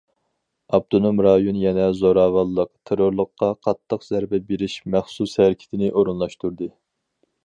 ئاپتونوم 0.75 1.19
رايون 1.25 1.57
يەنە 1.63 1.83
زوراۋانلىق، 1.99 2.71
تېررورلۇققا 2.89 3.49
قاتتىق 3.67 4.07
زەربە 4.13 4.39
بېرىش 4.47 4.79
مەخسۇس 4.95 5.37
ھەرىكىتىنى 5.43 5.91
ئورۇنلاشتۇردى. 5.93 6.71